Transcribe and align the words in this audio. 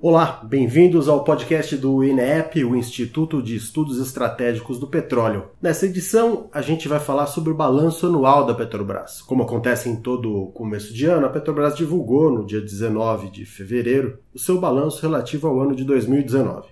Olá, 0.00 0.44
bem-vindos 0.48 1.08
ao 1.08 1.24
podcast 1.24 1.76
do 1.76 2.04
INEP, 2.04 2.62
o 2.62 2.76
Instituto 2.76 3.42
de 3.42 3.56
Estudos 3.56 3.98
Estratégicos 3.98 4.78
do 4.78 4.86
Petróleo. 4.86 5.48
Nessa 5.60 5.86
edição, 5.86 6.48
a 6.52 6.62
gente 6.62 6.86
vai 6.86 7.00
falar 7.00 7.26
sobre 7.26 7.50
o 7.50 7.56
balanço 7.56 8.06
anual 8.06 8.46
da 8.46 8.54
Petrobras. 8.54 9.20
Como 9.20 9.42
acontece 9.42 9.88
em 9.88 9.96
todo 9.96 10.52
começo 10.54 10.94
de 10.94 11.06
ano, 11.06 11.26
a 11.26 11.30
Petrobras 11.30 11.76
divulgou 11.76 12.30
no 12.30 12.46
dia 12.46 12.60
19 12.60 13.28
de 13.28 13.44
fevereiro 13.44 14.20
o 14.32 14.38
seu 14.38 14.60
balanço 14.60 15.02
relativo 15.02 15.48
ao 15.48 15.60
ano 15.60 15.74
de 15.74 15.82
2019. 15.82 16.68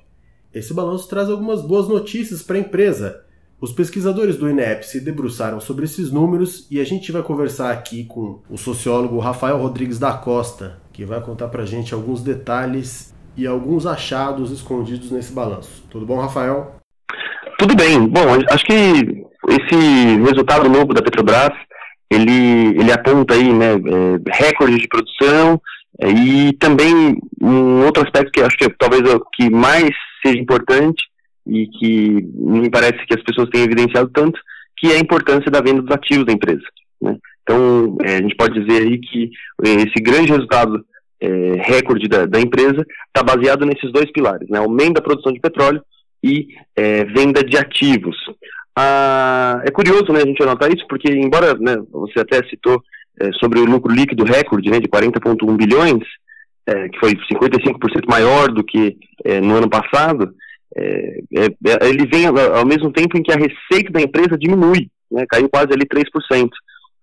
Esse 0.55 0.73
balanço 0.73 1.09
traz 1.09 1.29
algumas 1.29 1.63
boas 1.63 1.89
notícias 1.89 2.45
para 2.45 2.55
a 2.55 2.61
empresa. 2.61 3.25
Os 3.61 3.73
pesquisadores 3.73 4.37
do 4.37 4.49
INEP 4.49 4.87
se 4.87 5.01
debruçaram 5.01 5.59
sobre 5.59 5.87
esses 5.87 6.13
números 6.13 6.69
e 6.71 6.79
a 6.79 6.85
gente 6.85 7.11
vai 7.11 7.25
conversar 7.25 7.73
aqui 7.73 8.05
com 8.05 8.41
o 8.49 8.57
sociólogo 8.57 9.19
Rafael 9.19 9.59
Rodrigues 9.59 9.99
da 9.99 10.13
Costa, 10.13 10.79
que 10.93 11.05
vai 11.05 11.21
contar 11.21 11.49
para 11.49 11.65
a 11.65 11.67
gente 11.67 11.93
alguns 11.93 12.23
detalhes 12.23 13.16
e 13.37 13.47
alguns 13.47 13.87
achados 13.87 14.51
escondidos 14.51 15.11
nesse 15.11 15.33
balanço. 15.33 15.85
Tudo 15.91 16.07
bom, 16.07 16.19
Rafael? 16.19 16.77
Tudo 17.59 17.75
bem. 17.75 18.07
Bom, 18.07 18.21
acho 18.51 18.65
que 18.65 19.27
esse 19.49 20.17
resultado 20.25 20.69
novo 20.69 20.93
da 20.93 21.03
Petrobras, 21.03 21.53
ele, 22.11 22.79
ele 22.79 22.93
aponta 22.93 23.35
aí, 23.35 23.53
né, 23.53 23.75
é, 23.75 24.39
recordes 24.45 24.81
de 24.81 24.89
produção 24.89 25.61
é, 26.01 26.11
e 26.11 26.53
também 26.55 27.19
um 27.41 27.85
outro 27.85 28.03
aspecto 28.03 28.33
que 28.33 28.41
acho 28.41 28.57
que 28.57 28.65
é, 28.65 28.75
talvez 28.79 29.03
o 29.03 29.21
que 29.35 29.51
mais 29.51 29.91
seja 30.25 30.39
importante 30.39 31.03
e 31.47 31.67
que 31.69 32.29
me 32.35 32.71
parece 32.71 33.05
que 33.07 33.15
as 33.15 33.23
pessoas 33.23 33.49
têm 33.51 33.63
evidenciado 33.63 34.11
tanto, 34.13 34.39
que 34.77 34.89
é 34.93 34.97
a 34.97 35.01
importância 35.01 35.51
da 35.51 35.61
venda 35.61 35.83
dos 35.83 35.95
ativos 35.95 36.27
da 36.27 36.33
empresa. 36.33 36.63
Né? 37.01 37.17
Então, 37.43 37.97
é, 38.03 38.17
a 38.17 38.23
gente 38.23 38.35
pode 38.35 38.61
dizer 38.61 38.83
aí 38.83 38.99
que 38.99 39.31
esse 39.63 40.03
grande 40.03 40.33
resultado 40.33 40.85
é, 41.21 41.29
recorde 41.63 42.09
da, 42.09 42.27
da 42.27 42.41
empresa 42.41 42.85
está 43.09 43.23
baseado 43.23 43.65
nesses 43.65 43.91
dois 43.93 44.11
pilares, 44.13 44.49
né, 44.49 44.59
aumento 44.59 44.95
da 44.95 45.03
produção 45.03 45.33
de 45.33 45.41
petróleo 45.41 45.83
e 46.23 46.49
é, 46.75 47.05
venda 47.05 47.43
de 47.43 47.57
ativos. 47.57 48.17
Ah, 48.75 49.63
é 49.65 49.71
curioso 49.71 50.13
né, 50.13 50.21
a 50.23 50.27
gente 50.27 50.43
anotar 50.43 50.71
isso, 50.71 50.87
porque 50.89 51.11
embora 51.11 51.55
né, 51.55 51.77
você 51.91 52.21
até 52.21 52.47
citou 52.49 52.83
é, 53.19 53.33
sobre 53.33 53.59
o 53.59 53.65
lucro 53.65 53.93
líquido 53.93 54.25
recorde 54.25 54.71
né, 54.71 54.79
de 54.79 54.89
40,1 54.89 55.57
bilhões, 55.57 56.05
é, 56.67 56.89
que 56.89 56.99
foi 56.99 57.13
55% 57.15 58.07
maior 58.09 58.49
do 58.53 58.63
que 58.63 58.97
é, 59.25 59.41
no 59.41 59.57
ano 59.57 59.71
passado, 59.71 60.35
é, 60.77 61.21
ele 61.83 62.07
vem 62.07 62.27
ao 62.27 62.67
mesmo 62.67 62.93
tempo 62.93 63.17
em 63.17 63.23
que 63.23 63.33
a 63.33 63.37
receita 63.37 63.91
da 63.91 64.03
empresa 64.03 64.37
diminui, 64.37 64.91
né, 65.11 65.25
caiu 65.27 65.49
quase 65.49 65.73
ali 65.73 65.87
3%. 65.87 66.51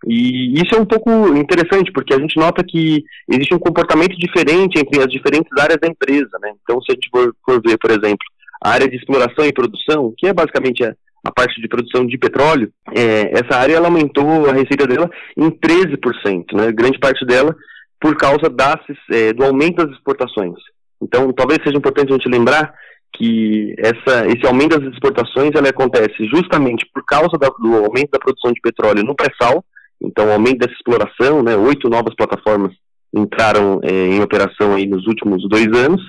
E 0.06 0.54
isso 0.62 0.76
é 0.76 0.80
um 0.80 0.86
pouco 0.86 1.10
interessante, 1.36 1.92
porque 1.92 2.14
a 2.14 2.20
gente 2.20 2.38
nota 2.38 2.64
que 2.64 3.04
existe 3.30 3.54
um 3.54 3.60
comportamento 3.60 4.18
diferente 4.18 4.78
entre 4.80 5.00
as 5.00 5.08
diferentes 5.08 5.52
áreas 5.58 5.80
da 5.80 5.88
empresa. 5.88 6.38
Né? 6.42 6.52
Então, 6.62 6.82
se 6.82 6.92
a 6.92 6.96
gente 6.96 7.10
for, 7.10 7.34
for 7.46 7.62
ver, 7.62 7.78
por 7.78 7.92
exemplo, 7.92 8.26
a 8.64 8.72
área 8.72 8.88
de 8.88 8.96
exploração 8.96 9.46
e 9.46 9.54
produção, 9.54 10.14
que 10.18 10.28
é 10.28 10.34
basicamente 10.34 10.84
a, 10.84 10.94
a 11.26 11.32
parte 11.32 11.62
de 11.62 11.68
produção 11.68 12.06
de 12.06 12.18
petróleo, 12.18 12.72
é, 12.96 13.32
essa 13.40 13.58
área 13.58 13.76
ela 13.76 13.88
aumentou 13.88 14.50
a 14.50 14.54
receita 14.54 14.86
dela 14.86 15.10
em 15.38 15.50
13%, 15.50 16.54
né? 16.54 16.72
grande 16.72 17.00
parte 17.00 17.26
dela 17.26 17.56
por 18.00 18.18
causa 18.18 18.50
das, 18.50 18.82
é, 19.12 19.32
do 19.32 19.46
aumento 19.46 19.86
das 19.86 19.96
exportações. 19.96 20.56
Então, 21.02 21.32
talvez 21.32 21.60
seja 21.64 21.78
importante 21.78 22.12
a 22.12 22.18
gente 22.18 22.30
lembrar 22.30 22.74
que 23.16 23.76
essa, 23.78 24.26
esse 24.28 24.46
aumento 24.46 24.80
das 24.80 24.92
exportações 24.92 25.52
ela 25.56 25.70
acontece 25.70 26.26
justamente 26.34 26.86
por 26.94 27.06
causa 27.06 27.38
da, 27.40 27.48
do 27.48 27.86
aumento 27.86 28.12
da 28.12 28.20
produção 28.20 28.52
de 28.52 28.60
petróleo 28.60 29.04
no 29.04 29.16
pré-sal, 29.16 29.64
então, 30.04 30.28
o 30.28 30.32
aumento 30.32 30.60
dessa 30.60 30.74
exploração, 30.74 31.42
né, 31.42 31.56
oito 31.56 31.90
novas 31.90 32.14
plataformas 32.16 32.74
entraram 33.14 33.80
é, 33.84 34.08
em 34.08 34.22
operação 34.22 34.76
aí 34.76 34.86
nos 34.86 35.08
últimos 35.08 35.48
dois 35.48 35.68
anos, 35.68 36.02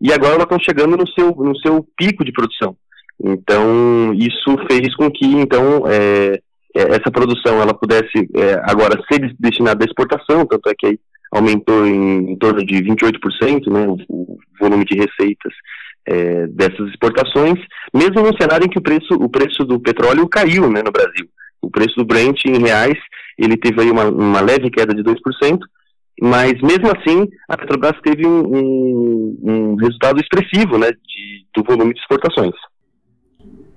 e 0.00 0.12
agora 0.12 0.34
elas 0.34 0.44
estão 0.44 0.58
chegando 0.58 0.96
no 0.96 1.08
seu, 1.08 1.34
no 1.36 1.56
seu 1.58 1.86
pico 1.96 2.24
de 2.24 2.32
produção. 2.32 2.76
Então, 3.22 4.12
isso 4.14 4.56
fez 4.70 4.94
com 4.96 5.10
que, 5.10 5.26
então, 5.26 5.84
é, 5.86 6.40
é 6.74 6.82
essa 6.94 7.10
produção 7.10 7.60
ela 7.60 7.74
pudesse 7.74 8.28
é, 8.34 8.60
agora 8.64 9.00
ser 9.10 9.34
destinada 9.38 9.84
à 9.84 9.86
exportação, 9.86 10.46
tanto 10.46 10.68
é 10.68 10.74
que 10.76 10.86
aí 10.86 10.98
aumentou 11.30 11.86
em, 11.86 12.32
em 12.32 12.36
torno 12.36 12.64
de 12.64 12.74
28% 12.82 13.70
né, 13.70 13.86
o, 13.86 13.96
o 14.08 14.38
volume 14.60 14.84
de 14.84 14.96
receitas 14.96 15.52
é, 16.06 16.46
dessas 16.48 16.88
exportações, 16.88 17.58
mesmo 17.94 18.22
no 18.22 18.36
cenário 18.36 18.66
em 18.66 18.68
que 18.68 18.78
o 18.78 18.82
preço, 18.82 19.14
o 19.14 19.28
preço 19.28 19.64
do 19.64 19.80
petróleo 19.80 20.28
caiu 20.28 20.70
né, 20.70 20.82
no 20.84 20.92
Brasil. 20.92 21.28
O 21.60 21.70
preço 21.70 21.94
do 21.96 22.04
Brent 22.04 22.44
em 22.44 22.58
reais 22.58 22.98
ele 23.38 23.56
teve 23.56 23.80
aí 23.80 23.90
uma, 23.90 24.04
uma 24.04 24.40
leve 24.40 24.70
queda 24.70 24.94
de 24.94 25.02
2%, 25.02 25.58
mas 26.20 26.52
mesmo 26.60 26.88
assim 26.88 27.28
a 27.48 27.56
Petrobras 27.56 28.00
teve 28.02 28.26
um, 28.26 28.40
um, 28.46 29.38
um 29.42 29.74
resultado 29.76 30.20
expressivo 30.20 30.78
né, 30.78 30.90
de, 30.90 31.46
do 31.54 31.64
volume 31.64 31.94
de 31.94 32.00
exportações. 32.00 32.54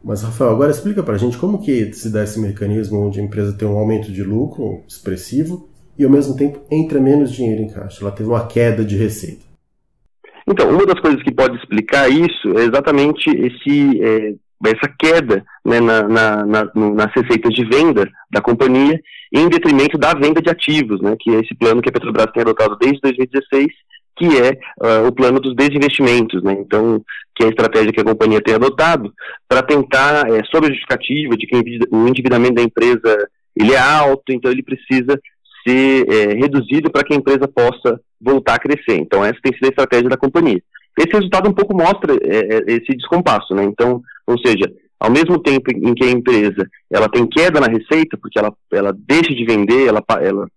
Mas, 0.04 0.22
Rafael, 0.22 0.52
agora 0.52 0.70
explica 0.70 1.02
para 1.02 1.16
a 1.16 1.18
gente 1.18 1.36
como 1.36 1.60
que 1.60 1.92
se 1.94 2.12
dá 2.12 2.24
esse 2.24 2.40
mecanismo 2.40 3.08
onde 3.08 3.20
a 3.20 3.24
empresa 3.24 3.58
tem 3.58 3.68
um 3.68 3.78
aumento 3.78 4.12
de 4.12 4.24
lucro 4.24 4.84
expressivo 4.88 5.68
e, 5.98 6.04
ao 6.04 6.12
mesmo 6.12 6.38
tempo, 6.38 6.62
entra 6.70 7.02
menos 7.02 7.32
dinheiro 7.32 7.64
em 7.64 7.70
caixa. 7.70 8.04
Ela 8.04 8.12
teve 8.12 8.30
uma 8.30 8.46
queda 8.46 8.86
de 8.86 8.96
receita. 8.96 9.44
Então, 10.48 10.70
uma 10.70 10.86
das 10.86 11.00
coisas 11.00 11.24
que 11.24 11.34
pode 11.34 11.58
explicar 11.58 12.08
isso 12.08 12.50
é 12.56 12.66
exatamente 12.66 13.32
esse, 13.32 14.00
é, 14.00 14.36
essa 14.66 14.92
queda 14.98 15.44
né, 15.64 15.80
na, 15.80 16.08
na, 16.08 16.46
na, 16.46 16.72
nas 16.74 17.12
receitas 17.14 17.54
de 17.54 17.66
venda 17.66 18.08
da 18.32 18.42
companhia 18.42 19.00
em 19.34 19.50
detrimento 19.50 19.98
da 19.98 20.14
venda 20.14 20.42
de 20.42 20.50
ativos, 20.50 21.02
né, 21.02 21.16
que 21.20 21.30
é 21.32 21.40
esse 21.40 21.54
plano 21.56 21.82
que 21.82 21.90
a 21.90 21.92
Petrobras 21.92 22.32
tem 22.34 22.42
adotado 22.42 22.78
desde 22.78 23.02
2016, 23.02 23.68
que 24.18 24.26
é 24.40 24.52
uh, 24.82 25.08
o 25.08 25.12
plano 25.12 25.42
dos 25.42 25.54
desinvestimentos, 25.56 26.42
né, 26.42 26.54
então, 26.54 27.04
que 27.36 27.44
é 27.44 27.48
a 27.48 27.50
estratégia 27.50 27.92
que 27.92 28.00
a 28.00 28.06
companhia 28.06 28.42
tem 28.42 28.56
adotado 28.56 29.14
para 29.48 29.62
tentar, 29.62 30.30
é, 30.30 30.42
sob 30.46 30.68
a 30.68 30.70
justificativa 30.70 31.36
de 31.36 31.46
que 31.46 31.56
o 31.92 32.08
endividamento 32.08 32.56
da 32.56 32.64
empresa 32.64 33.28
ele 33.56 33.74
é 33.74 33.80
alto, 33.80 34.32
então 34.32 34.52
ele 34.52 34.64
precisa 34.64 35.20
ser 35.68 36.08
é, 36.08 36.34
reduzido 36.36 36.92
para 36.92 37.04
que 37.04 37.14
a 37.14 37.18
empresa 37.18 37.48
possa 37.48 38.00
voltar 38.22 38.56
a 38.56 38.60
crescer. 38.60 38.98
Então, 38.98 39.24
essa 39.24 39.40
tem 39.42 39.54
sido 39.54 39.66
a 39.66 39.70
estratégia 39.70 40.10
da 40.10 40.18
companhia. 40.18 40.62
Esse 40.98 41.12
resultado 41.12 41.50
um 41.50 41.54
pouco 41.54 41.76
mostra 41.76 42.14
é, 42.14 42.64
esse 42.68 42.96
descompasso, 42.96 43.54
né? 43.54 43.64
Então, 43.64 44.02
ou 44.28 44.38
seja, 44.40 44.72
ao 45.00 45.12
mesmo 45.12 45.40
tempo 45.40 45.72
em 45.72 45.94
que 45.94 46.06
a 46.06 46.12
empresa 46.12 46.68
ela 46.92 47.10
tem 47.10 47.28
queda 47.28 47.60
na 47.60 47.68
receita, 47.68 48.18
porque 48.18 48.40
ela, 48.40 48.54
ela 48.72 48.96
deixa 48.98 49.34
de 49.34 49.46
vender, 49.46 49.88
ela, 49.88 50.04
ela 50.22 50.48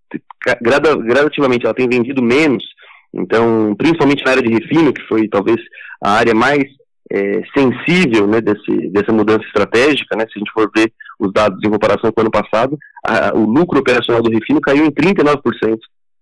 grada, 0.63 0.97
gradativamente 0.97 1.65
ela 1.65 1.75
tem 1.75 1.89
vendido 1.89 2.23
menos, 2.23 2.65
então, 3.13 3.75
principalmente 3.77 4.25
na 4.25 4.33
área 4.33 4.43
de 4.43 4.53
refino, 4.53 4.93
que 4.93 5.03
foi 5.03 5.29
talvez 5.29 5.59
a 6.03 6.13
área 6.13 6.35
mais 6.35 6.65
é, 7.11 7.43
sensível 7.57 8.27
né, 8.27 8.41
desse, 8.41 8.91
dessa 8.91 9.13
mudança 9.13 9.45
estratégica, 9.47 10.17
né, 10.17 10.25
se 10.27 10.33
a 10.37 10.39
gente 10.39 10.53
for 10.53 10.71
ver 10.75 10.93
os 11.19 11.33
dados 11.33 11.59
em 11.65 11.71
comparação 11.71 12.13
com 12.13 12.21
o 12.21 12.25
ano 12.25 12.31
passado, 12.31 12.79
a, 13.07 13.35
o 13.35 13.45
lucro 13.45 13.81
operacional 13.81 14.23
do 14.23 14.31
refino 14.31 14.61
caiu 14.61 14.85
em 14.85 14.91
39%. 14.91 15.79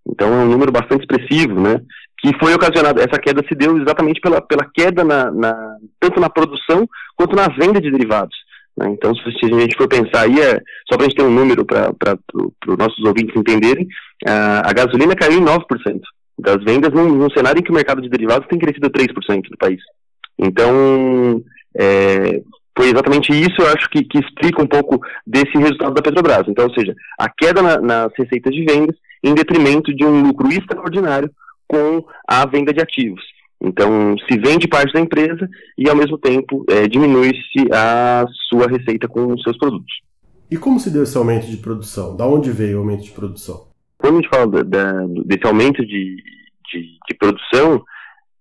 Então 0.09 0.29
é 0.29 0.45
um 0.45 0.49
número 0.49 0.71
bastante 0.71 1.01
expressivo, 1.01 1.61
né? 1.61 1.81
Que 2.21 2.31
foi 2.39 2.55
ocasionado, 2.55 3.01
essa 3.01 3.19
queda 3.21 3.43
se 3.47 3.55
deu 3.57 3.77
exatamente 3.77 4.21
pela, 4.21 4.41
pela 4.41 4.65
queda 4.73 5.03
na, 5.03 5.31
na 5.33 5.77
tanto 6.01 6.21
na 6.21 6.31
produção 6.31 6.89
quanto 7.17 7.35
na 7.35 7.49
venda 7.49 7.81
de 7.81 7.91
derivados. 7.91 8.37
Né? 8.77 8.89
Então, 8.91 9.15
se 9.15 9.23
a 9.23 9.61
gente 9.61 9.77
for 9.77 9.89
pensar 9.89 10.23
aí, 10.23 10.41
é, 10.41 10.61
só 10.89 10.97
para 10.97 11.07
a 11.07 11.09
gente 11.09 11.17
ter 11.17 11.23
um 11.23 11.31
número 11.31 11.65
para 11.65 12.19
os 12.69 12.77
nossos 12.77 13.03
ouvintes 13.05 13.35
entenderem, 13.35 13.87
a, 14.27 14.69
a 14.69 14.73
gasolina 14.73 15.17
caiu 15.17 15.41
em 15.41 15.45
9% 15.45 16.01
das 16.39 16.63
vendas 16.63 16.93
num, 16.93 17.09
num, 17.15 17.31
cenário 17.31 17.61
em 17.61 17.63
que 17.63 17.71
o 17.71 17.75
mercado 17.75 18.03
de 18.03 18.11
derivados 18.11 18.47
tem 18.49 18.59
crescido 18.59 18.91
3% 18.91 19.43
no 19.51 19.57
país. 19.57 19.81
Então, 20.39 21.43
é, 21.75 22.43
foi 22.77 22.89
exatamente 22.89 23.33
isso, 23.33 23.55
eu 23.59 23.69
acho 23.69 23.89
que, 23.89 24.05
que, 24.05 24.19
explica 24.19 24.63
um 24.63 24.67
pouco 24.67 25.01
desse 25.27 25.57
resultado 25.57 25.95
da 25.95 26.03
Petrobras. 26.03 26.47
Então, 26.47 26.67
ou 26.67 26.75
seja, 26.75 26.95
a 27.19 27.29
queda 27.31 27.63
na, 27.63 27.81
nas 27.81 28.13
receitas 28.19 28.55
de 28.55 28.65
vendas 28.65 28.97
em 29.25 29.35
detrimento 29.35 29.95
de 29.95 30.05
um 30.05 30.23
lucro 30.23 30.49
extraordinário 30.49 31.31
com 31.67 32.05
a 32.29 32.47
venda 32.47 32.73
de 32.73 32.83
ativos. 32.83 33.25
Então, 33.61 34.17
se 34.29 34.39
vende 34.39 34.69
parte 34.69 34.93
da 34.93 35.01
empresa 35.01 35.49
e, 35.79 35.89
ao 35.89 35.97
mesmo 35.97 36.19
tempo, 36.19 36.65
é, 36.69 36.87
diminui-se 36.87 37.67
a 37.73 38.27
sua 38.49 38.67
receita 38.69 39.09
com 39.09 39.33
os 39.33 39.43
seus 39.43 39.57
produtos. 39.57 39.95
E 40.51 40.57
como 40.57 40.79
se 40.79 40.91
deu 40.91 41.03
esse 41.03 41.17
aumento 41.17 41.47
de 41.47 41.57
produção? 41.57 42.17
Da 42.17 42.27
onde 42.27 42.51
veio 42.53 42.77
o 42.77 42.81
aumento 42.81 43.05
de 43.05 43.11
produção? 43.11 43.67
Quando 43.99 44.15
a 44.15 44.17
gente 44.21 44.29
fala 44.29 44.47
da, 44.47 44.63
da, 44.63 44.93
desse 45.25 45.47
aumento 45.47 45.85
de, 45.85 46.17
de, 46.71 46.83
de, 47.09 47.15
produção, 47.19 47.83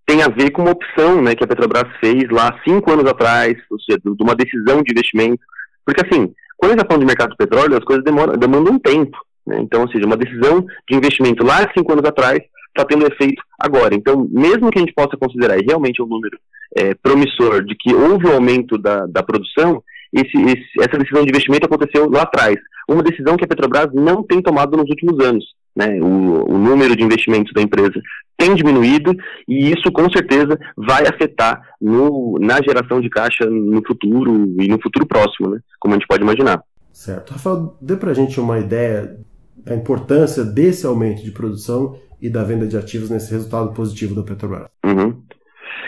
tem 0.06 0.22
a 0.22 0.28
ver 0.28 0.52
com 0.52 0.62
uma 0.62 0.72
opção 0.72 1.22
né, 1.22 1.34
que 1.34 1.44
a 1.44 1.48
Petrobras 1.48 1.90
fez 2.00 2.30
lá 2.30 2.60
cinco 2.68 2.92
anos 2.92 3.10
atrás, 3.10 3.56
ou 3.72 3.80
seja, 3.80 4.00
de 4.04 4.24
uma 4.24 4.36
decisão 4.36 4.84
de 4.84 4.92
investimento. 4.92 5.42
Porque, 5.86 6.06
assim, 6.06 6.32
quando 6.58 6.72
a 6.72 6.74
gente 6.74 6.82
está 6.82 6.88
falando 6.88 7.02
de 7.02 7.08
mercado 7.08 7.32
de 7.32 7.38
petróleo, 7.38 7.78
as 7.78 7.84
coisas 7.84 8.04
demoram, 8.04 8.34
demandam 8.34 8.74
um 8.74 8.80
tempo. 8.80 9.18
Né? 9.48 9.60
Então, 9.62 9.82
ou 9.82 9.90
seja, 9.90 10.06
uma 10.06 10.18
decisão 10.18 10.66
de 10.88 10.96
investimento 10.96 11.44
lá 11.44 11.68
cinco 11.76 11.92
anos 11.94 12.06
atrás 12.06 12.40
está 12.76 12.86
tendo 12.86 13.08
efeito 13.08 13.42
agora. 13.60 13.96
Então, 13.96 14.28
mesmo 14.30 14.70
que 14.70 14.78
a 14.78 14.82
gente 14.82 14.94
possa 14.94 15.16
considerar 15.18 15.58
realmente 15.58 16.02
um 16.02 16.06
número 16.06 16.38
é, 16.76 16.94
promissor 16.96 17.64
de 17.64 17.76
que 17.76 17.94
houve 17.94 18.28
um 18.28 18.34
aumento 18.34 18.78
da, 18.78 19.06
da 19.06 19.24
produção, 19.24 19.82
esse, 20.14 20.38
esse, 20.38 20.66
essa 20.80 20.98
decisão 20.98 21.24
de 21.24 21.30
investimento 21.30 21.66
aconteceu 21.66 22.10
lá 22.10 22.24
atrás. 22.24 22.56
Uma 22.88 23.02
decisão 23.02 23.36
que 23.36 23.46
a 23.46 23.48
Petrobras 23.48 23.90
não 23.94 24.22
tem 24.22 24.42
tomado 24.42 24.78
nos 24.78 24.90
últimos 24.90 25.24
anos. 25.26 25.46
né, 25.76 26.00
o, 26.02 26.54
o 26.54 26.58
número 26.58 26.96
de 26.96 27.04
investimentos 27.04 27.52
da 27.54 27.62
empresa 27.62 28.00
tem 28.38 28.54
diminuído 28.54 29.14
e 29.48 29.72
isso 29.72 29.92
com 29.92 30.10
certeza 30.10 30.58
vai 30.78 31.04
afetar 31.08 31.62
no, 31.82 32.38
na 32.40 32.62
geração 32.62 33.02
de 33.02 33.10
caixa 33.10 33.46
no 33.46 33.82
futuro 33.86 34.54
e 34.60 34.68
no 34.68 34.80
futuro 34.82 35.06
próximo, 35.06 35.50
né, 35.50 35.60
como 35.80 35.94
a 35.94 35.98
gente 35.98 36.08
pode 36.08 36.24
imaginar. 36.24 36.62
Certo. 36.92 37.32
Rafael, 37.32 37.78
dê 37.82 37.96
para 37.98 38.12
a 38.12 38.14
gente 38.14 38.40
uma 38.40 38.60
ideia 38.60 39.18
da 39.66 39.76
importância 39.76 40.44
desse 40.44 40.86
aumento 40.86 41.24
de 41.24 41.32
produção 41.32 42.00
e 42.22 42.30
da 42.30 42.44
venda 42.44 42.68
de 42.68 42.78
ativos 42.78 43.10
nesse 43.10 43.32
resultado 43.32 43.74
positivo 43.74 44.16
da 44.16 44.24
Petrobras. 44.24 44.70
Uhum. 44.86 45.24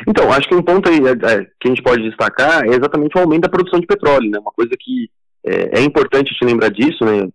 Então, 0.07 0.31
acho 0.31 0.47
que 0.47 0.55
um 0.55 0.61
ponto 0.61 0.89
aí, 0.89 0.99
é, 0.99 1.33
é, 1.33 1.45
que 1.59 1.67
a 1.67 1.69
gente 1.69 1.81
pode 1.81 2.03
destacar 2.03 2.63
é 2.65 2.69
exatamente 2.69 3.17
o 3.17 3.21
aumento 3.21 3.41
da 3.41 3.49
produção 3.49 3.79
de 3.79 3.87
petróleo, 3.87 4.29
né? 4.29 4.39
Uma 4.39 4.51
coisa 4.51 4.71
que 4.79 5.09
é, 5.45 5.79
é 5.79 5.83
importante 5.83 6.35
te 6.35 6.45
lembrar 6.45 6.69
disso, 6.69 7.03
né? 7.05 7.27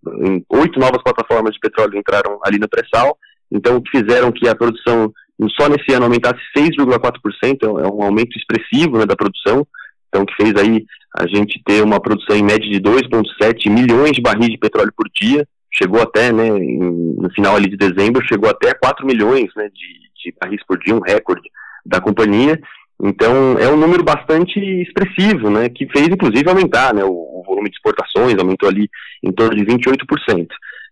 Oito 0.51 0.79
novas 0.79 1.03
plataformas 1.03 1.55
de 1.55 1.61
petróleo 1.61 1.97
entraram 1.97 2.39
ali 2.45 2.59
no 2.59 2.69
pré-sal, 2.69 3.17
então 3.51 3.83
fizeram 3.91 4.31
que 4.31 4.49
a 4.49 4.55
produção 4.55 5.13
só 5.59 5.69
nesse 5.69 5.93
ano 5.93 6.05
aumentasse 6.05 6.41
6,4%, 6.57 7.81
é 7.81 7.89
um 7.89 8.03
aumento 8.03 8.37
expressivo 8.37 8.99
né, 8.99 9.07
da 9.07 9.17
produção, 9.17 9.67
então 10.09 10.25
que 10.25 10.35
fez 10.37 10.55
aí 10.57 10.85
a 11.19 11.27
gente 11.27 11.61
ter 11.65 11.83
uma 11.83 12.01
produção 12.01 12.37
em 12.37 12.45
média 12.45 12.69
de 12.69 12.81
2,7 12.81 13.69
milhões 13.69 14.13
de 14.13 14.23
barris 14.23 14.51
de 14.51 14.59
petróleo 14.59 14.93
por 14.97 15.07
dia, 15.13 15.47
chegou 15.73 16.01
até, 16.03 16.33
né, 16.33 16.49
no 16.51 17.31
final 17.35 17.57
ali 17.57 17.69
de 17.69 17.77
dezembro, 17.77 18.27
chegou 18.27 18.51
até 18.51 18.75
4 18.75 19.07
milhões 19.07 19.51
né, 19.57 19.69
de, 19.73 20.31
de 20.31 20.35
barris 20.41 20.61
por 20.67 20.79
dia, 20.79 20.95
um 20.95 21.01
recorde 21.01 21.49
da 21.85 22.01
companhia. 22.01 22.61
Então, 23.03 23.59
é 23.59 23.69
um 23.69 23.77
número 23.77 24.05
bastante 24.05 24.59
expressivo, 24.83 25.51
né, 25.51 25.69
que 25.69 25.87
fez, 25.89 26.09
inclusive, 26.09 26.49
aumentar 26.49 26.95
né, 26.95 27.03
o, 27.05 27.11
o 27.11 27.43
volume 27.45 27.69
de 27.69 27.77
exportações, 27.77 28.39
aumentou 28.39 28.69
ali 28.69 28.89
em 29.23 29.33
torno 29.33 29.57
de 29.57 29.65
28%. 29.65 30.47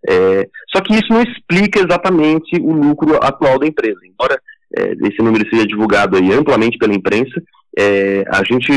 É, 0.08 0.48
só 0.74 0.82
que 0.82 0.94
isso 0.94 1.12
não 1.12 1.22
explica 1.22 1.80
exatamente 1.80 2.58
o 2.60 2.72
lucro 2.72 3.16
atual 3.22 3.58
da 3.58 3.66
empresa. 3.66 4.00
Embora 4.04 4.40
é, 4.76 4.92
esse 4.92 5.22
número 5.22 5.48
seja 5.48 5.66
divulgado 5.66 6.16
aí 6.16 6.32
amplamente 6.32 6.78
pela 6.78 6.94
imprensa, 6.94 7.40
é, 7.78 8.24
a 8.28 8.42
gente, 8.42 8.72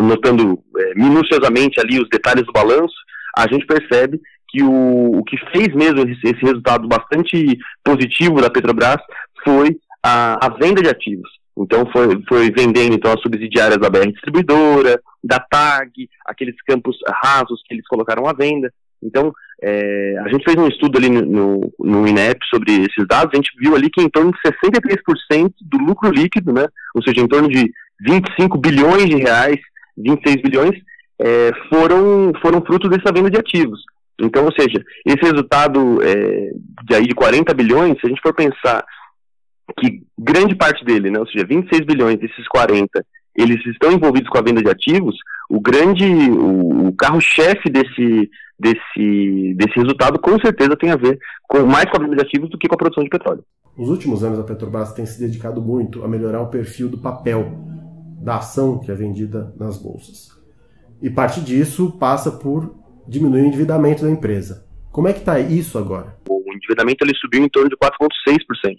notando 0.00 0.58
é, 0.76 0.94
minuciosamente 0.94 1.80
ali 1.80 1.98
os 2.00 2.08
detalhes 2.08 2.44
do 2.44 2.52
balanço, 2.52 2.94
a 3.36 3.48
gente 3.48 3.66
percebe 3.66 4.20
que 4.50 4.62
o, 4.62 5.18
o 5.18 5.24
que 5.24 5.36
fez 5.52 5.68
mesmo 5.74 6.00
esse, 6.00 6.32
resultado 6.44 6.88
bastante 6.88 7.58
positivo 7.84 8.40
da 8.40 8.50
Petrobras 8.50 9.00
foi 9.44 9.76
a, 10.02 10.44
a 10.44 10.48
venda 10.50 10.82
de 10.82 10.88
ativos. 10.88 11.28
Então 11.56 11.84
foi, 11.92 12.22
foi 12.28 12.50
vendendo 12.50 12.94
então 12.94 13.12
as 13.12 13.20
subsidiárias 13.20 13.78
da 13.78 13.90
BR 13.90 14.10
Distribuidora, 14.10 15.00
da 15.22 15.38
TAG, 15.38 16.08
aqueles 16.24 16.56
campos 16.66 16.96
rasos 17.22 17.62
que 17.66 17.74
eles 17.74 17.86
colocaram 17.86 18.26
à 18.26 18.32
venda. 18.32 18.72
Então 19.02 19.32
é, 19.62 20.16
a 20.24 20.28
gente 20.28 20.44
fez 20.44 20.56
um 20.56 20.66
estudo 20.66 20.98
ali 20.98 21.10
no, 21.10 21.72
no, 21.78 22.06
INEP 22.06 22.38
sobre 22.48 22.72
esses 22.72 23.06
dados, 23.06 23.32
a 23.32 23.36
gente 23.36 23.50
viu 23.58 23.74
ali 23.74 23.90
que 23.90 24.00
em 24.00 24.08
torno 24.08 24.32
de 24.32 24.38
63% 24.40 25.52
do 25.60 25.78
lucro 25.78 26.10
líquido, 26.10 26.52
né, 26.52 26.66
ou 26.94 27.02
seja, 27.02 27.20
em 27.20 27.28
torno 27.28 27.48
de 27.48 27.70
25 28.00 28.56
bilhões 28.56 29.04
de 29.04 29.16
reais, 29.16 29.58
26 29.98 30.36
bilhões, 30.42 30.80
é, 31.20 31.52
foram, 31.68 32.32
foram 32.40 32.62
fruto 32.62 32.88
dessa 32.88 33.12
venda 33.12 33.30
de 33.30 33.38
ativos. 33.38 33.80
Então, 34.20 34.44
ou 34.44 34.52
seja, 34.52 34.82
esse 35.06 35.22
resultado 35.22 36.02
é, 36.02 36.50
de 36.84 36.94
aí 36.94 37.06
de 37.06 37.14
40 37.14 37.52
bilhões, 37.54 37.98
se 38.00 38.06
a 38.06 38.08
gente 38.08 38.20
for 38.20 38.34
pensar 38.34 38.84
que 39.78 40.02
grande 40.18 40.54
parte 40.54 40.84
dele, 40.84 41.10
né, 41.10 41.18
ou 41.18 41.26
seja, 41.26 41.46
26 41.46 41.86
bilhões 41.86 42.18
desses 42.18 42.46
40, 42.48 43.04
eles 43.36 43.64
estão 43.66 43.92
envolvidos 43.92 44.28
com 44.28 44.38
a 44.38 44.42
venda 44.42 44.62
de 44.62 44.68
ativos, 44.68 45.16
o 45.48 45.60
grande, 45.60 46.04
o, 46.04 46.88
o 46.88 46.92
carro-chefe 46.96 47.70
desse, 47.70 48.30
desse, 48.58 49.54
desse 49.56 49.76
resultado 49.76 50.18
com 50.18 50.38
certeza 50.40 50.76
tem 50.76 50.90
a 50.90 50.96
ver 50.96 51.18
com 51.48 51.64
mais 51.64 51.86
com 51.90 51.96
a 51.96 52.00
venda 52.00 52.16
de 52.16 52.22
ativos 52.22 52.50
do 52.50 52.58
que 52.58 52.68
com 52.68 52.74
a 52.74 52.78
produção 52.78 53.04
de 53.04 53.10
petróleo. 53.10 53.44
Nos 53.76 53.88
últimos 53.88 54.22
anos, 54.22 54.38
a 54.38 54.44
Petrobras 54.44 54.92
tem 54.92 55.06
se 55.06 55.18
dedicado 55.18 55.62
muito 55.62 56.04
a 56.04 56.08
melhorar 56.08 56.42
o 56.42 56.48
perfil 56.48 56.88
do 56.88 56.98
papel 56.98 57.50
da 58.20 58.36
ação 58.36 58.78
que 58.78 58.90
é 58.90 58.94
vendida 58.94 59.54
nas 59.58 59.78
bolsas. 59.78 60.28
E 61.00 61.08
parte 61.08 61.40
disso 61.40 61.96
passa 61.98 62.30
por 62.30 62.74
diminuir 63.10 63.42
o 63.42 63.46
endividamento 63.46 64.04
da 64.04 64.10
empresa. 64.10 64.64
Como 64.92 65.08
é 65.08 65.12
que 65.12 65.18
está 65.18 65.38
isso 65.40 65.76
agora? 65.76 66.16
O 66.28 66.52
endividamento 66.54 67.04
ele 67.04 67.14
subiu 67.16 67.42
em 67.44 67.48
torno 67.48 67.68
de 67.68 67.76
4,6%. 67.76 68.78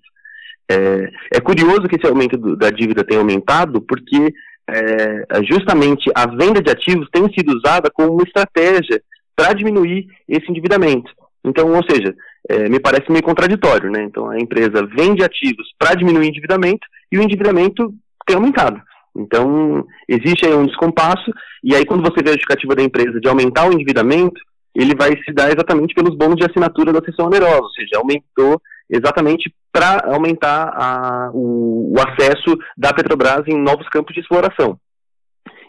É, 0.69 1.37
é 1.37 1.41
curioso 1.41 1.87
que 1.87 1.97
esse 1.97 2.07
aumento 2.07 2.37
do, 2.37 2.55
da 2.55 2.69
dívida 2.69 3.03
tenha 3.03 3.19
aumentado, 3.19 3.81
porque 3.81 4.33
é, 4.69 5.43
justamente 5.43 6.09
a 6.15 6.25
venda 6.27 6.61
de 6.61 6.71
ativos 6.71 7.09
tem 7.11 7.23
sido 7.33 7.57
usada 7.57 7.91
como 7.91 8.13
uma 8.13 8.23
estratégia 8.23 9.01
para 9.35 9.53
diminuir 9.53 10.07
esse 10.27 10.49
endividamento. 10.49 11.11
Então, 11.43 11.73
ou 11.73 11.83
seja, 11.89 12.15
é, 12.47 12.69
me 12.69 12.79
parece 12.79 13.11
meio 13.11 13.23
contraditório, 13.23 13.91
né? 13.91 14.03
Então, 14.03 14.29
a 14.29 14.39
empresa 14.39 14.87
vende 14.95 15.23
ativos 15.23 15.67
para 15.77 15.95
diminuir 15.95 16.25
o 16.25 16.29
endividamento 16.29 16.87
e 17.11 17.17
o 17.17 17.21
endividamento 17.21 17.93
tem 18.25 18.35
aumentado. 18.35 18.81
Então, 19.15 19.85
existe 20.07 20.45
aí 20.45 20.53
um 20.53 20.65
descompasso, 20.65 21.31
e 21.63 21.75
aí 21.75 21.85
quando 21.85 22.01
você 22.01 22.23
vê 22.23 22.29
a 22.29 22.33
justificativa 22.33 22.75
da 22.75 22.83
empresa 22.83 23.19
de 23.19 23.27
aumentar 23.27 23.69
o 23.69 23.73
endividamento, 23.73 24.39
ele 24.73 24.95
vai 24.95 25.11
se 25.23 25.33
dar 25.33 25.49
exatamente 25.49 25.93
pelos 25.93 26.15
bônus 26.15 26.37
de 26.37 26.45
assinatura 26.45 26.93
da 26.93 27.03
sessão 27.03 27.25
onerosa, 27.25 27.61
ou 27.61 27.69
seja, 27.71 27.97
aumentou 27.97 28.61
exatamente 28.89 29.53
para 29.71 30.13
aumentar 30.13 30.69
a, 30.75 31.31
o, 31.33 31.93
o, 31.93 32.01
acesso 32.01 32.57
da 32.77 32.93
Petrobras 32.93 33.47
em 33.47 33.57
novos 33.57 33.87
campos 33.89 34.13
de 34.13 34.19
exploração. 34.19 34.77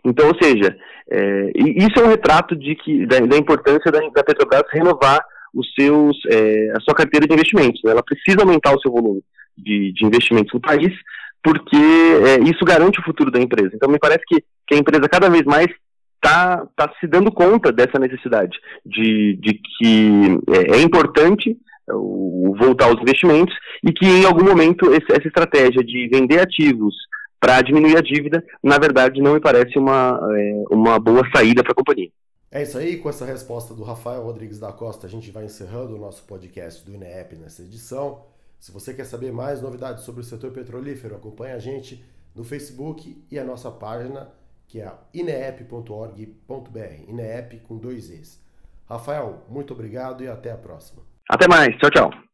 Então, 0.04 0.28
ou 0.28 0.36
seja, 0.42 0.76
é, 1.08 1.52
isso 1.54 2.00
é 2.00 2.04
um 2.04 2.08
retrato 2.08 2.56
de 2.56 2.74
que, 2.74 3.06
da, 3.06 3.20
da 3.20 3.36
importância 3.36 3.90
da, 3.92 4.00
da, 4.00 4.24
Petrobras 4.24 4.64
renovar 4.72 5.24
os 5.54 5.72
seus, 5.74 6.16
é, 6.28 6.72
a 6.76 6.80
sua 6.80 6.94
carteira 6.94 7.26
de 7.26 7.34
investimentos. 7.34 7.80
Né? 7.84 7.92
Ela 7.92 8.02
precisa 8.02 8.40
aumentar 8.40 8.74
o 8.74 8.80
seu 8.80 8.90
volume 8.90 9.22
de, 9.56 9.92
de 9.92 10.04
investimentos 10.04 10.52
no 10.52 10.60
país, 10.60 10.92
porque 11.42 11.76
é, 11.76 12.40
isso 12.48 12.64
garante 12.64 13.00
o 13.00 13.04
futuro 13.04 13.30
da 13.30 13.40
empresa. 13.40 13.70
Então, 13.74 13.88
me 13.88 13.98
parece 13.98 14.22
que, 14.26 14.42
que 14.66 14.74
a 14.74 14.78
empresa 14.78 15.08
cada 15.08 15.28
vez 15.28 15.42
mais 15.44 15.66
está 16.16 16.64
tá 16.76 16.92
se 17.00 17.06
dando 17.06 17.32
conta 17.32 17.72
dessa 17.72 17.98
necessidade, 17.98 18.56
de, 18.86 19.36
de 19.40 19.54
que 19.54 20.38
é, 20.52 20.76
é 20.76 20.82
importante 20.82 21.56
o, 21.90 22.54
voltar 22.58 22.86
aos 22.86 23.00
investimentos 23.00 23.54
e 23.84 23.92
que 23.92 24.06
em 24.06 24.24
algum 24.24 24.44
momento 24.44 24.92
esse, 24.94 25.10
essa 25.10 25.26
estratégia 25.26 25.82
de 25.82 26.08
vender 26.08 26.40
ativos 26.40 26.94
para 27.40 27.60
diminuir 27.60 27.96
a 27.96 28.00
dívida, 28.00 28.44
na 28.62 28.78
verdade, 28.78 29.20
não 29.20 29.34
me 29.34 29.40
parece 29.40 29.76
uma, 29.76 30.20
é, 30.32 30.62
uma 30.70 30.98
boa 31.00 31.28
saída 31.34 31.62
para 31.64 31.72
a 31.72 31.74
companhia. 31.74 32.08
É 32.52 32.62
isso 32.62 32.78
aí, 32.78 32.98
com 32.98 33.08
essa 33.08 33.24
resposta 33.24 33.74
do 33.74 33.82
Rafael 33.82 34.22
Rodrigues 34.22 34.60
da 34.60 34.70
Costa, 34.70 35.06
a 35.06 35.10
gente 35.10 35.30
vai 35.30 35.46
encerrando 35.46 35.96
o 35.96 35.98
nosso 35.98 36.24
podcast 36.24 36.84
do 36.84 36.94
INEP 36.94 37.34
nessa 37.34 37.62
edição. 37.62 38.20
Se 38.62 38.70
você 38.70 38.94
quer 38.94 39.04
saber 39.04 39.32
mais 39.32 39.60
novidades 39.60 40.04
sobre 40.04 40.20
o 40.20 40.24
setor 40.24 40.52
petrolífero, 40.52 41.16
acompanhe 41.16 41.52
a 41.52 41.58
gente 41.58 42.00
no 42.32 42.44
Facebook 42.44 43.20
e 43.28 43.36
a 43.36 43.42
nossa 43.42 43.72
página, 43.72 44.30
que 44.68 44.80
é 44.80 44.88
ineep.org.br, 45.12 47.08
INEP 47.08 47.58
com 47.66 47.76
dois 47.76 48.08
Es. 48.08 48.40
Rafael, 48.88 49.44
muito 49.48 49.72
obrigado 49.74 50.22
e 50.22 50.28
até 50.28 50.52
a 50.52 50.56
próxima. 50.56 51.02
Até 51.28 51.48
mais. 51.48 51.76
Tchau, 51.78 51.90
tchau. 51.90 52.31